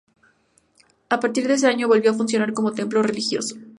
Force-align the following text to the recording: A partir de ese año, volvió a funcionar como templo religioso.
A 1.11 1.19
partir 1.19 1.45
de 1.47 1.53
ese 1.53 1.67
año, 1.67 1.87
volvió 1.87 2.09
a 2.09 2.15
funcionar 2.15 2.53
como 2.53 2.71
templo 2.73 3.03
religioso. 3.03 3.55